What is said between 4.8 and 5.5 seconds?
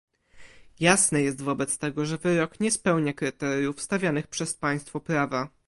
prawa